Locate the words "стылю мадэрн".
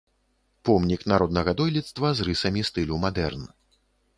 2.71-3.45